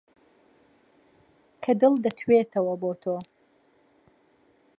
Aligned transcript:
کە 1.63 1.71
دڵ 1.81 1.93
دەتوێتەوە 2.05 2.73
بۆ 2.81 2.91
تۆ 3.01 3.15